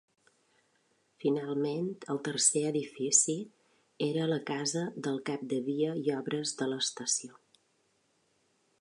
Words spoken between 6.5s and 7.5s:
de l'estació.